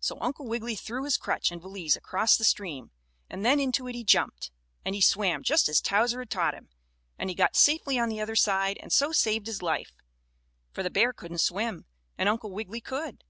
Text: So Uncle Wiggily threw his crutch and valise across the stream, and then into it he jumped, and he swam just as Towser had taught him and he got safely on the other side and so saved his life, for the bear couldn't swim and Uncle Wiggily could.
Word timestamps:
So 0.00 0.18
Uncle 0.20 0.46
Wiggily 0.46 0.76
threw 0.76 1.04
his 1.04 1.16
crutch 1.16 1.50
and 1.50 1.58
valise 1.62 1.96
across 1.96 2.36
the 2.36 2.44
stream, 2.44 2.90
and 3.30 3.42
then 3.42 3.58
into 3.58 3.88
it 3.88 3.94
he 3.94 4.04
jumped, 4.04 4.50
and 4.84 4.94
he 4.94 5.00
swam 5.00 5.42
just 5.42 5.66
as 5.66 5.80
Towser 5.80 6.18
had 6.18 6.28
taught 6.28 6.52
him 6.52 6.68
and 7.18 7.30
he 7.30 7.34
got 7.34 7.56
safely 7.56 7.98
on 7.98 8.10
the 8.10 8.20
other 8.20 8.36
side 8.36 8.76
and 8.82 8.92
so 8.92 9.12
saved 9.12 9.46
his 9.46 9.62
life, 9.62 9.94
for 10.72 10.82
the 10.82 10.90
bear 10.90 11.14
couldn't 11.14 11.38
swim 11.38 11.86
and 12.18 12.28
Uncle 12.28 12.50
Wiggily 12.52 12.82
could. 12.82 13.24